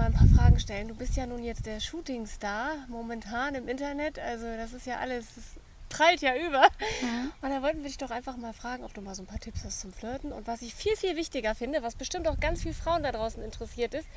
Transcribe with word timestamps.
mal 0.00 0.06
ein 0.06 0.14
paar 0.14 0.28
Fragen 0.28 0.58
stellen. 0.58 0.88
Du 0.88 0.94
bist 0.94 1.14
ja 1.16 1.26
nun 1.26 1.44
jetzt 1.44 1.66
der 1.66 1.78
Shootingstar 1.78 2.70
momentan 2.88 3.54
im 3.54 3.68
Internet. 3.68 4.18
Also 4.18 4.46
das 4.56 4.72
ist 4.72 4.86
ja 4.86 4.96
alles, 4.96 5.26
das 5.34 5.44
prallt 5.90 6.22
ja 6.22 6.34
über. 6.36 6.68
Und 7.42 7.50
da 7.50 7.60
wollten 7.60 7.82
wir 7.82 7.88
dich 7.88 7.98
doch 7.98 8.10
einfach 8.10 8.38
mal 8.38 8.54
fragen, 8.54 8.82
ob 8.82 8.94
du 8.94 9.02
mal 9.02 9.14
so 9.14 9.22
ein 9.22 9.26
paar 9.26 9.40
Tipps 9.40 9.62
hast 9.62 9.80
zum 9.80 9.92
Flirten. 9.92 10.32
Und 10.32 10.46
was 10.46 10.62
ich 10.62 10.74
viel, 10.74 10.96
viel 10.96 11.16
wichtiger 11.16 11.54
finde, 11.54 11.82
was 11.82 11.96
bestimmt 11.96 12.28
auch 12.28 12.40
ganz 12.40 12.62
viele 12.62 12.72
Frauen 12.72 13.02
da 13.02 13.12
draußen 13.12 13.42
interessiert 13.42 13.92
ist, 13.92 14.08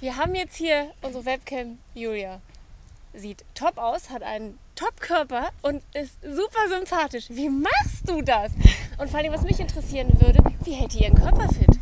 wir 0.00 0.16
haben 0.16 0.34
jetzt 0.34 0.56
hier 0.56 0.90
unsere 1.02 1.26
Webcam 1.26 1.78
Julia. 1.92 2.40
Sieht 3.12 3.44
top 3.54 3.76
aus, 3.76 4.08
hat 4.08 4.22
einen 4.22 4.58
Top-Körper 4.74 5.50
und 5.60 5.82
ist 5.92 6.18
super 6.22 6.68
sympathisch. 6.70 7.26
Wie 7.28 7.50
machst 7.50 8.08
du 8.08 8.22
das? 8.22 8.52
Und 8.96 9.10
vor 9.10 9.20
allem, 9.20 9.34
was 9.34 9.42
mich 9.42 9.60
interessieren 9.60 10.08
würde, 10.18 10.42
wie 10.64 10.72
hält 10.72 10.94
ihr 10.94 11.02
ihren 11.02 11.14
Körper 11.14 11.48
fit? 11.48 11.73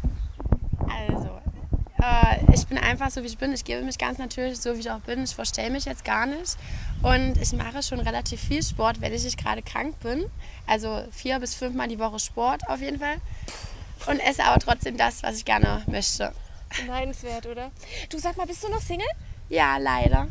Äh, 2.02 2.38
ich 2.52 2.66
bin 2.66 2.78
einfach 2.78 3.10
so, 3.10 3.22
wie 3.22 3.26
ich 3.26 3.38
bin. 3.38 3.52
Ich 3.52 3.64
gebe 3.64 3.82
mich 3.82 3.96
ganz 3.96 4.18
natürlich 4.18 4.58
so, 4.58 4.74
wie 4.74 4.80
ich 4.80 4.90
auch 4.90 5.00
bin. 5.00 5.22
Ich 5.22 5.34
verstelle 5.34 5.70
mich 5.70 5.84
jetzt 5.84 6.04
gar 6.04 6.26
nicht. 6.26 6.56
Und 7.02 7.40
ich 7.40 7.52
mache 7.52 7.82
schon 7.82 8.00
relativ 8.00 8.40
viel 8.40 8.62
Sport, 8.62 9.00
wenn 9.00 9.12
ich 9.12 9.22
nicht 9.24 9.38
gerade 9.38 9.62
krank 9.62 9.98
bin. 10.00 10.24
Also 10.66 11.04
vier 11.12 11.38
bis 11.38 11.54
fünfmal 11.54 11.88
die 11.88 11.98
Woche 11.98 12.18
Sport 12.18 12.68
auf 12.68 12.80
jeden 12.80 12.98
Fall. 12.98 13.16
Und 14.06 14.18
esse 14.18 14.44
aber 14.44 14.58
trotzdem 14.58 14.96
das, 14.96 15.22
was 15.22 15.36
ich 15.36 15.44
gerne 15.44 15.82
möchte. 15.86 16.32
Beneidenswert, 16.80 17.46
oder? 17.46 17.70
Du 18.10 18.18
sag 18.18 18.36
mal, 18.36 18.46
bist 18.46 18.64
du 18.64 18.68
noch 18.68 18.80
Single? 18.80 19.06
Ja, 19.48 19.76
leider. 19.76 20.26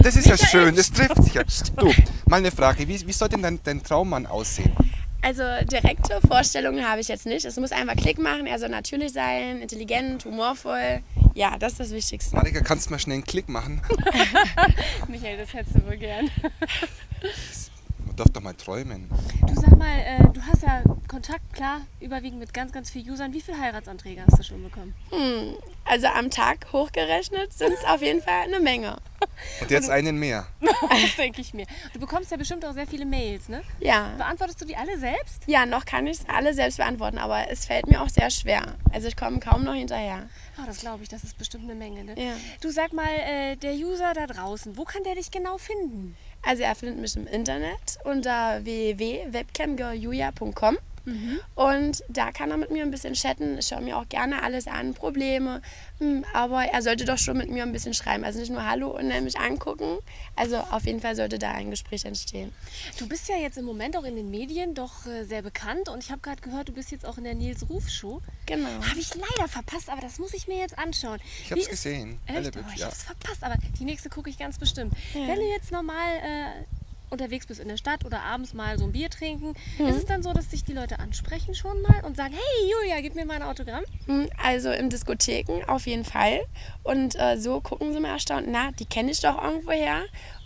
Das 0.00 0.16
ist 0.16 0.26
ja 0.26 0.36
schön, 0.36 0.74
das 0.76 0.90
trifft 0.90 1.22
sich 1.22 1.34
ja. 1.34 1.42
Du, 1.76 1.92
mal 2.26 2.36
eine 2.36 2.50
Frage, 2.50 2.86
wie, 2.86 3.06
wie 3.06 3.12
soll 3.12 3.28
denn 3.28 3.42
dein, 3.42 3.60
dein 3.62 3.82
Traummann 3.82 4.26
aussehen? 4.26 4.74
Also 5.22 5.42
direkte 5.64 6.20
Vorstellungen 6.26 6.88
habe 6.88 7.00
ich 7.00 7.08
jetzt 7.08 7.26
nicht. 7.26 7.44
Es 7.44 7.56
muss 7.56 7.72
einfach 7.72 7.96
Klick 7.96 8.18
machen. 8.18 8.46
Er 8.46 8.58
soll 8.58 8.68
natürlich 8.68 9.12
sein, 9.12 9.60
intelligent, 9.60 10.24
humorvoll. 10.24 11.00
Ja, 11.34 11.58
das 11.58 11.72
ist 11.72 11.80
das 11.80 11.90
Wichtigste. 11.90 12.36
Marika, 12.36 12.60
kannst 12.60 12.86
du 12.86 12.92
mal 12.92 12.98
schnell 12.98 13.14
einen 13.14 13.24
Klick 13.24 13.48
machen? 13.48 13.82
Michael, 15.08 15.38
das 15.38 15.52
hättest 15.52 15.76
du 15.76 15.86
wohl 15.86 15.96
gern. 15.96 16.30
Man 18.06 18.16
darf 18.16 18.28
doch 18.30 18.42
mal 18.42 18.54
träumen. 18.54 19.10
Du 19.46 19.54
sag 19.54 19.76
mal, 19.76 19.98
äh, 19.98 20.22
du 20.32 20.40
hast 20.42 20.62
ja 20.62 20.82
Kontakt, 21.08 21.52
klar, 21.54 21.82
überwiegend 22.00 22.40
mit 22.40 22.52
ganz, 22.52 22.72
ganz 22.72 22.90
vielen 22.90 23.10
Usern. 23.10 23.32
Wie 23.32 23.40
viele 23.40 23.58
Heiratsanträge 23.58 24.22
hast 24.26 24.38
du 24.38 24.42
schon 24.42 24.62
bekommen? 24.62 24.94
Hm, 25.10 25.54
also 25.84 26.06
am 26.08 26.30
Tag 26.30 26.66
hochgerechnet 26.72 27.52
sind 27.52 27.72
es 27.72 27.84
auf 27.84 28.02
jeden 28.02 28.22
Fall 28.22 28.42
eine 28.44 28.60
Menge. 28.60 28.96
Und 29.60 29.70
jetzt 29.70 29.90
einen 29.90 30.18
mehr. 30.18 30.46
Das 30.88 31.16
denke 31.16 31.40
ich 31.40 31.52
mir. 31.54 31.66
Du 31.92 32.00
bekommst 32.00 32.30
ja 32.30 32.36
bestimmt 32.36 32.64
auch 32.64 32.72
sehr 32.72 32.86
viele 32.86 33.04
Mails, 33.06 33.48
ne? 33.48 33.62
Ja. 33.80 34.12
Beantwortest 34.16 34.60
du 34.60 34.66
die 34.66 34.76
alle 34.76 34.98
selbst? 34.98 35.42
Ja, 35.46 35.66
noch 35.66 35.84
kann 35.84 36.06
ich 36.06 36.18
es 36.18 36.28
alle 36.28 36.54
selbst 36.54 36.76
beantworten, 36.78 37.18
aber 37.18 37.50
es 37.50 37.66
fällt 37.66 37.86
mir 37.86 38.02
auch 38.02 38.08
sehr 38.08 38.30
schwer. 38.30 38.76
Also 38.92 39.08
ich 39.08 39.16
komme 39.16 39.40
kaum 39.40 39.64
noch 39.64 39.74
hinterher. 39.74 40.28
Ah, 40.56 40.62
das 40.66 40.78
glaube 40.78 41.02
ich, 41.02 41.08
das 41.08 41.24
ist 41.24 41.36
bestimmt 41.38 41.64
eine 41.64 41.74
Menge, 41.74 42.04
ne? 42.04 42.14
Ja. 42.16 42.34
Du 42.60 42.70
sag 42.70 42.92
mal, 42.92 43.08
äh, 43.08 43.56
der 43.56 43.72
User 43.72 44.12
da 44.14 44.26
draußen, 44.26 44.76
wo 44.76 44.84
kann 44.84 45.02
der 45.04 45.16
dich 45.16 45.30
genau 45.30 45.58
finden? 45.58 46.16
Also 46.42 46.62
er 46.62 46.74
findet 46.74 46.98
mich 46.98 47.16
im 47.16 47.26
Internet 47.26 47.98
unter 48.04 48.64
www.webcamgirljulia.com 48.64 50.78
und 51.54 52.02
da 52.08 52.32
kann 52.32 52.50
er 52.50 52.56
mit 52.56 52.70
mir 52.70 52.82
ein 52.82 52.90
bisschen 52.90 53.14
chatten. 53.14 53.58
Ich 53.58 53.68
schaue 53.68 53.80
mir 53.80 53.96
auch 53.96 54.08
gerne 54.08 54.42
alles 54.42 54.66
an, 54.66 54.94
Probleme. 54.94 55.62
Hm, 55.98 56.24
Aber 56.34 56.64
er 56.64 56.82
sollte 56.82 57.04
doch 57.04 57.18
schon 57.18 57.36
mit 57.38 57.50
mir 57.50 57.62
ein 57.62 57.72
bisschen 57.72 57.94
schreiben. 57.94 58.24
Also 58.24 58.40
nicht 58.40 58.50
nur 58.50 58.66
Hallo 58.68 58.90
und 58.96 59.08
dann 59.08 59.24
mich 59.24 59.38
angucken. 59.38 59.98
Also 60.34 60.56
auf 60.58 60.84
jeden 60.84 61.00
Fall 61.00 61.14
sollte 61.16 61.38
da 61.38 61.52
ein 61.52 61.70
Gespräch 61.70 62.04
entstehen. 62.04 62.52
Du 62.98 63.08
bist 63.08 63.28
ja 63.28 63.36
jetzt 63.36 63.56
im 63.56 63.64
Moment 63.64 63.96
auch 63.96 64.04
in 64.04 64.16
den 64.16 64.30
Medien 64.30 64.74
doch 64.74 65.06
äh, 65.06 65.24
sehr 65.24 65.42
bekannt 65.42 65.88
und 65.88 66.02
ich 66.02 66.10
habe 66.10 66.20
gerade 66.20 66.40
gehört, 66.42 66.68
du 66.68 66.72
bist 66.72 66.90
jetzt 66.90 67.06
auch 67.06 67.18
in 67.18 67.24
der 67.24 67.34
Nils 67.34 67.68
Ruf 67.68 67.88
Show. 67.88 68.20
Genau. 68.46 68.68
Habe 68.68 68.98
ich 68.98 69.10
leider 69.14 69.48
verpasst, 69.48 69.88
aber 69.88 70.00
das 70.00 70.18
muss 70.18 70.34
ich 70.34 70.48
mir 70.48 70.58
jetzt 70.58 70.76
anschauen. 70.78 71.18
Ich 71.44 71.50
hab's 71.52 71.56
Wie 71.58 71.62
ist- 71.62 71.70
gesehen. 71.70 72.18
Echt? 72.26 72.56
Oh, 72.56 72.60
ich 72.74 72.80
ja. 72.80 72.86
hab's 72.86 73.04
verpasst, 73.04 73.42
aber 73.44 73.54
die 73.78 73.84
nächste 73.84 74.08
gucke 74.08 74.28
ich 74.28 74.38
ganz 74.38 74.58
bestimmt. 74.58 74.92
Wenn 75.14 75.36
du 75.36 75.46
jetzt 75.48 75.70
normal 75.72 76.16
äh, 76.22 76.64
unterwegs 77.10 77.46
bist 77.46 77.60
in 77.60 77.68
der 77.68 77.76
Stadt 77.76 78.04
oder 78.04 78.22
abends 78.22 78.54
mal 78.54 78.78
so 78.78 78.84
ein 78.84 78.92
Bier 78.92 79.10
trinken, 79.10 79.54
Mhm. 79.78 79.86
ist 79.86 79.96
es 79.96 80.04
dann 80.06 80.22
so, 80.22 80.32
dass 80.32 80.48
dich 80.48 80.64
die 80.64 80.72
Leute 80.72 80.98
ansprechen 80.98 81.54
schon 81.54 81.80
mal 81.82 82.00
und 82.04 82.16
sagen, 82.16 82.34
hey 82.34 82.70
Julia, 82.70 83.00
gib 83.00 83.14
mir 83.14 83.24
mal 83.24 83.34
ein 83.36 83.42
Autogramm? 83.42 83.84
Hm, 84.06 84.28
Also 84.42 84.70
in 84.70 84.90
Diskotheken 84.90 85.64
auf 85.68 85.86
jeden 85.86 86.04
Fall. 86.04 86.40
Und 86.82 87.14
äh, 87.18 87.38
so 87.38 87.60
gucken 87.60 87.92
sie 87.92 88.00
mal 88.00 88.10
erstaunt, 88.10 88.46
na, 88.48 88.70
die 88.72 88.86
kenne 88.86 89.10
ich 89.10 89.20
doch 89.20 89.42
irgendwoher. 89.42 90.02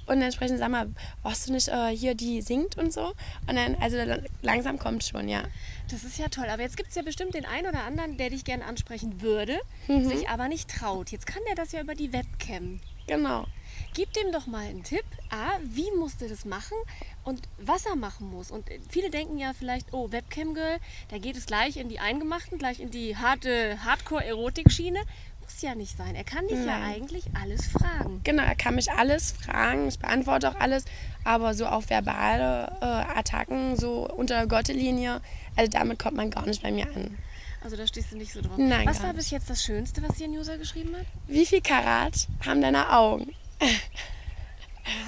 Und 0.07 0.19
dann 0.21 0.33
sprechen 0.33 0.55
sie, 0.55 0.59
sag 0.59 0.71
mal, 0.71 0.89
warst 1.23 1.47
du 1.49 1.53
nicht 1.53 1.69
äh, 1.69 1.89
hier, 1.97 2.15
die 2.17 2.43
singt 2.43 2.77
und 2.77 2.93
so? 2.93 3.13
Und 3.47 3.55
dann, 3.57 3.77
also 3.81 3.97
la- 3.97 4.19
langsam 4.43 4.77
kommt 4.79 5.05
schon, 5.05 5.29
ja. 5.29 5.43
Das 5.89 6.03
ist 6.03 6.19
ja 6.19 6.29
toll, 6.29 6.47
aber 6.49 6.63
jetzt 6.63 6.77
gibt 6.77 6.89
es 6.89 6.97
ja 6.97 7.03
bestimmt 7.03 7.35
den 7.35 7.45
einen 7.45 7.69
oder 7.69 7.85
anderen, 7.85 8.17
der 8.17 8.31
dich 8.31 8.45
gerne 8.45 8.65
ansprechen 8.65 9.21
würde, 9.21 9.59
Mhm. 9.87 10.09
sich 10.09 10.29
aber 10.29 10.49
nicht 10.49 10.69
traut. 10.69 11.11
Jetzt 11.13 11.27
kann 11.27 11.43
der 11.49 11.55
das 11.55 11.71
ja 11.73 11.81
über 11.81 11.95
die 11.95 12.13
Webcam. 12.13 12.81
Genau. 13.11 13.47
Gib 13.93 14.13
dem 14.13 14.31
doch 14.31 14.47
mal 14.47 14.67
einen 14.67 14.85
Tipp. 14.85 15.05
A, 15.31 15.59
wie 15.65 15.91
muss 15.99 16.17
der 16.17 16.29
das 16.29 16.45
machen 16.45 16.77
und 17.25 17.43
was 17.59 17.87
er 17.87 17.97
machen 17.97 18.31
muss. 18.31 18.53
Und 18.53 18.69
viele 18.89 19.11
denken 19.11 19.37
ja 19.37 19.53
vielleicht, 19.53 19.93
oh, 19.93 20.13
Webcam-Girl, 20.13 20.79
da 21.09 21.19
geht 21.19 21.37
es 21.37 21.47
gleich 21.47 21.77
in 21.77 21.89
die 21.89 21.99
Eingemachten, 21.99 22.57
gleich 22.59 22.79
in 22.79 22.91
die 22.91 23.17
harte 23.17 23.85
Hardcore-Erotik-Schiene. 23.85 25.01
Muss 25.41 25.61
ja 25.61 25.75
nicht 25.75 25.97
sein. 25.97 26.15
Er 26.15 26.23
kann 26.23 26.47
dich 26.47 26.59
ja 26.59 26.67
Nein. 26.67 26.95
eigentlich 26.95 27.25
alles 27.35 27.67
fragen. 27.67 28.21
Genau, 28.23 28.45
er 28.45 28.55
kann 28.55 28.77
mich 28.77 28.93
alles 28.93 29.33
fragen, 29.33 29.89
ich 29.89 29.99
beantworte 29.99 30.51
auch 30.51 30.61
alles, 30.61 30.85
aber 31.25 31.55
so 31.55 31.67
auf 31.67 31.91
verbale 31.91 32.77
äh, 32.81 33.19
Attacken, 33.19 33.77
so 33.77 34.09
unter 34.09 34.37
der 34.37 34.47
Gottelinie, 34.47 35.21
also 35.57 35.69
damit 35.69 35.99
kommt 35.99 36.17
man 36.17 36.31
gar 36.31 36.47
nicht 36.47 36.63
bei 36.63 36.71
mir 36.71 36.87
an. 36.95 37.19
Also 37.63 37.77
da 37.77 37.87
stehst 37.87 38.13
du 38.13 38.17
nicht 38.17 38.33
so 38.33 38.41
drauf. 38.41 38.57
Nein, 38.57 38.87
was 38.87 39.03
war 39.03 39.13
bis 39.13 39.31
jetzt 39.31 39.51
das 39.51 39.63
Schönste, 39.63 40.03
was 40.03 40.17
dir 40.17 40.25
ein 40.25 40.31
User 40.31 40.57
geschrieben 40.57 40.97
hat? 40.97 41.07
Wie 41.27 41.45
viel 41.45 41.61
Karat 41.61 42.27
haben 42.45 42.63
deine 42.63 42.91
Augen? 42.93 43.35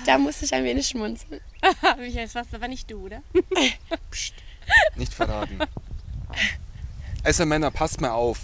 da 0.06 0.18
musste 0.18 0.44
ich 0.44 0.54
ein 0.54 0.64
wenig 0.64 0.86
schmunzeln. 0.88 1.40
Michael, 1.98 2.24
das 2.24 2.34
warst 2.34 2.54
aber 2.54 2.68
nicht 2.68 2.90
du, 2.90 3.06
oder? 3.06 3.22
Nicht 4.96 5.12
verraten. 5.12 5.58
Also 7.24 7.44
Männer, 7.46 7.70
passt 7.70 8.00
mal 8.00 8.10
auf. 8.10 8.38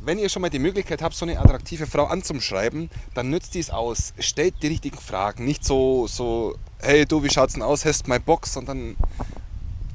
Wenn 0.00 0.18
ihr 0.18 0.28
schon 0.28 0.42
mal 0.42 0.50
die 0.50 0.58
Möglichkeit 0.58 1.00
habt, 1.00 1.14
so 1.14 1.24
eine 1.24 1.38
attraktive 1.38 1.86
Frau 1.86 2.04
anzuschreiben, 2.04 2.90
dann 3.14 3.30
nützt 3.30 3.54
dies 3.54 3.70
aus. 3.70 4.12
Stellt 4.18 4.62
die 4.62 4.66
richtigen 4.66 4.98
Fragen. 4.98 5.46
Nicht 5.46 5.64
so, 5.64 6.06
so 6.06 6.56
hey 6.80 7.06
du, 7.06 7.22
wie 7.22 7.30
schaut's 7.30 7.54
denn 7.54 7.62
aus? 7.62 7.84
Hast 7.84 8.04
du 8.04 8.10
mal 8.10 8.20
Bock? 8.20 8.46
Sondern 8.46 8.96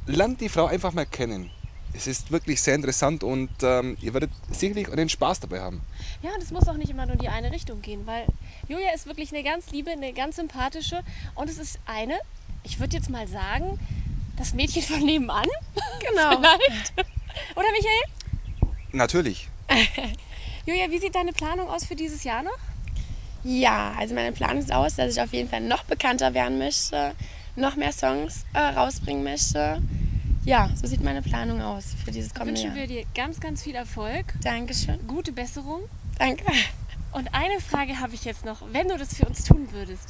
lernt 0.07 0.41
die 0.41 0.49
Frau 0.49 0.65
einfach 0.65 0.93
mal 0.93 1.05
kennen. 1.05 1.51
Es 1.93 2.07
ist 2.07 2.31
wirklich 2.31 2.61
sehr 2.61 2.75
interessant 2.75 3.23
und 3.23 3.49
ähm, 3.61 3.97
ihr 4.01 4.13
werdet 4.13 4.31
sicherlich 4.51 4.91
einen 4.91 5.09
Spaß 5.09 5.39
dabei 5.39 5.59
haben. 5.59 5.81
Ja, 6.21 6.31
und 6.33 6.41
es 6.41 6.51
muss 6.51 6.67
auch 6.67 6.77
nicht 6.77 6.89
immer 6.89 7.05
nur 7.05 7.13
in 7.13 7.19
die 7.19 7.29
eine 7.29 7.51
Richtung 7.51 7.81
gehen, 7.81 8.05
weil 8.05 8.25
Julia 8.67 8.93
ist 8.93 9.05
wirklich 9.07 9.33
eine 9.33 9.43
ganz 9.43 9.71
liebe, 9.71 9.91
eine 9.91 10.13
ganz 10.13 10.35
sympathische 10.35 11.01
und 11.35 11.49
es 11.49 11.57
ist 11.57 11.79
eine, 11.85 12.19
ich 12.63 12.79
würde 12.79 12.95
jetzt 12.95 13.09
mal 13.09 13.27
sagen, 13.27 13.79
das 14.37 14.53
Mädchen 14.53 14.81
von 14.81 14.99
nebenan. 15.01 15.47
Genau. 16.09 16.29
Vielleicht. 16.37 16.93
Oder 17.55 17.67
Michael? 17.71 18.71
Natürlich. 18.91 19.49
Julia, 20.65 20.89
wie 20.89 20.99
sieht 20.99 21.15
deine 21.15 21.33
Planung 21.33 21.69
aus 21.69 21.85
für 21.85 21.95
dieses 21.95 22.23
Jahr 22.23 22.43
noch? 22.43 22.57
Ja, 23.43 23.93
also 23.97 24.15
meine 24.15 24.31
Planung 24.31 24.59
ist 24.59 24.71
aus, 24.71 24.95
dass 24.95 25.13
ich 25.13 25.21
auf 25.21 25.33
jeden 25.33 25.49
Fall 25.49 25.61
noch 25.61 25.83
bekannter 25.83 26.33
werden 26.33 26.57
möchte, 26.57 27.13
noch 27.55 27.75
mehr 27.75 27.91
Songs 27.91 28.45
äh, 28.53 28.59
rausbringen 28.59 29.23
möchte. 29.23 29.81
Ja, 30.49 30.67
so 30.73 30.87
sieht 30.87 31.03
meine 31.03 31.21
Planung 31.21 31.61
aus 31.61 31.93
für 32.03 32.09
dieses 32.09 32.33
kommende 32.33 32.59
Wünschen 32.59 32.75
Jahr. 32.75 32.87
wir 32.87 33.03
dir 33.03 33.05
ganz, 33.13 33.39
ganz 33.39 33.61
viel 33.61 33.75
Erfolg, 33.75 34.33
Dankeschön. 34.41 34.97
gute 35.05 35.31
Besserung. 35.31 35.81
Danke. 36.17 36.43
Und 37.11 37.35
eine 37.35 37.59
Frage 37.59 37.99
habe 37.99 38.15
ich 38.15 38.25
jetzt 38.25 38.45
noch, 38.45 38.63
wenn 38.71 38.87
du 38.87 38.97
das 38.97 39.15
für 39.15 39.25
uns 39.25 39.43
tun 39.43 39.67
würdest. 39.71 40.09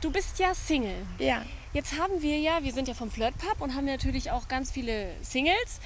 Du 0.00 0.12
bist 0.12 0.38
ja 0.38 0.54
Single. 0.54 0.94
Ja. 1.18 1.42
Jetzt 1.72 1.98
haben 1.98 2.22
wir 2.22 2.38
ja, 2.38 2.62
wir 2.62 2.72
sind 2.72 2.86
ja 2.86 2.94
vom 2.94 3.10
Flirt 3.10 3.36
Pub 3.38 3.60
und 3.60 3.74
haben 3.74 3.84
natürlich 3.84 4.30
auch 4.30 4.46
ganz 4.46 4.70
viele 4.70 5.10
Singles. 5.22 5.80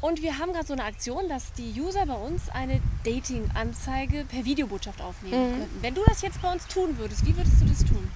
Und 0.00 0.22
wir 0.22 0.38
haben 0.38 0.52
gerade 0.52 0.68
so 0.68 0.74
eine 0.74 0.84
Aktion, 0.84 1.28
dass 1.28 1.52
die 1.54 1.72
User 1.80 2.06
bei 2.06 2.14
uns 2.14 2.48
eine 2.50 2.80
Dating-Anzeige 3.02 4.26
per 4.26 4.44
Videobotschaft 4.44 5.00
aufnehmen 5.00 5.58
könnten. 5.58 5.82
Wenn 5.82 5.94
du 5.94 6.02
das 6.06 6.22
jetzt 6.22 6.40
bei 6.40 6.52
uns 6.52 6.68
tun 6.68 6.96
würdest, 6.98 7.26
wie 7.26 7.36
würdest 7.36 7.60
du 7.60 7.64
das 7.66 7.78
tun? 7.78 8.08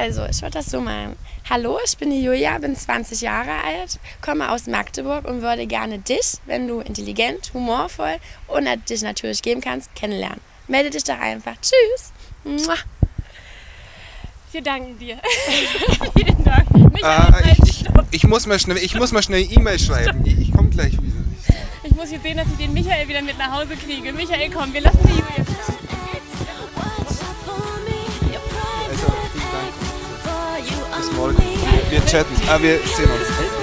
Also, 0.00 0.24
ich 0.24 0.40
würde 0.40 0.52
das 0.52 0.70
so 0.70 0.80
machen. 0.80 1.14
Hallo, 1.50 1.78
ich 1.84 1.94
bin 1.98 2.10
die 2.10 2.22
Julia, 2.22 2.56
bin 2.56 2.74
20 2.74 3.20
Jahre 3.20 3.50
alt, 3.62 3.98
komme 4.22 4.50
aus 4.50 4.66
Magdeburg 4.66 5.26
und 5.26 5.42
würde 5.42 5.66
gerne 5.66 5.98
dich, 5.98 6.38
wenn 6.46 6.66
du 6.66 6.80
intelligent, 6.80 7.52
humorvoll 7.52 8.16
und 8.48 8.66
dich 8.88 9.02
natürlich 9.02 9.42
geben 9.42 9.60
kannst, 9.60 9.94
kennenlernen. 9.94 10.40
Melde 10.68 10.88
dich 10.88 11.04
doch 11.04 11.20
einfach. 11.20 11.52
Tschüss. 11.60 12.12
Mua. 12.44 12.76
Wir 14.52 14.62
danken 14.62 14.98
dir. 14.98 15.18
Vielen 16.16 16.44
Dank. 16.44 16.70
Michael, 16.94 17.32
halt, 17.34 17.58
ich, 17.68 17.84
ich, 18.10 18.24
muss 18.24 18.46
mal 18.46 18.58
schnell, 18.58 18.78
ich 18.78 18.94
muss 18.94 19.12
mal 19.12 19.22
schnell 19.22 19.46
E-Mail 19.52 19.78
schreiben. 19.78 20.24
Ich, 20.24 20.38
ich 20.40 20.52
komme 20.54 20.70
gleich 20.70 20.94
wieder. 20.94 21.24
ich 21.84 21.94
muss 21.94 22.10
jetzt 22.10 22.22
sehen, 22.22 22.38
dass 22.38 22.46
ich 22.46 22.56
den 22.56 22.72
Michael 22.72 23.06
wieder 23.06 23.20
mit 23.20 23.36
nach 23.36 23.52
Hause 23.52 23.76
kriege. 23.76 24.14
Michael, 24.14 24.50
komm, 24.50 24.72
wir 24.72 24.80
lassen 24.80 25.00
die 25.04 25.10
Julia. 25.10 25.44
Morgen. 31.20 31.36
Wir 31.90 32.04
chatten. 32.06 32.34
Ah, 32.48 32.58
wir 32.60 32.78
sehen 32.96 33.10
uns. 33.10 33.59